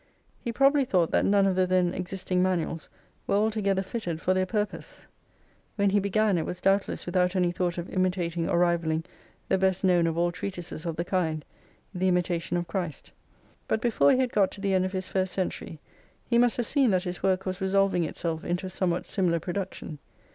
He 0.39 0.51
probably 0.51 0.83
thought 0.83 1.11
that 1.11 1.25
none 1.25 1.45
of 1.45 1.55
the 1.55 1.67
then 1.67 1.93
existing 1.93 2.41
manuals 2.41 2.89
were 3.27 3.35
altogether 3.35 3.83
fitted 3.83 4.19
for 4.19 4.33
their 4.33 4.47
purpose. 4.47 5.05
When 5.75 5.91
he 5.91 5.99
began 5.99 6.39
it 6.39 6.45
was 6.47 6.59
doubtless 6.59 7.05
without 7.05 7.35
any 7.35 7.51
thought 7.51 7.77
of 7.77 7.87
imitating 7.87 8.49
or 8.49 8.57
rivalling 8.57 9.03
the 9.47 9.59
best 9.59 9.83
known 9.83 10.07
of 10.07 10.17
all 10.17 10.31
treatises 10.31 10.87
of 10.87 10.95
the 10.95 11.05
kind, 11.05 11.45
"The 11.93 12.07
Imitation 12.07 12.57
of 12.57 12.65
Christ:" 12.67 13.11
but 13.67 13.79
before 13.79 14.11
he 14.11 14.17
had 14.17 14.31
got 14.33 14.49
to 14.53 14.59
the 14.61 14.73
end 14.73 14.85
of 14.85 14.91
his 14.91 15.07
first" 15.07 15.33
Century" 15.33 15.79
he 16.31 16.39
must 16.39 16.57
have 16.57 16.65
seen 16.65 16.89
that 16.89 17.03
his 17.03 17.21
work 17.21 17.45
was 17.45 17.61
resolving 17.61 18.03
itself 18.03 18.43
into 18.43 18.65
a 18.65 18.71
somewhat 18.71 19.05
similar 19.05 19.39
production. 19.39 19.99